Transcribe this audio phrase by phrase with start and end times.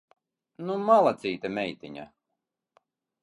[0.69, 2.05] Nu malacīte meitiņa!